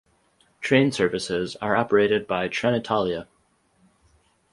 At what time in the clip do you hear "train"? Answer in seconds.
0.61-0.91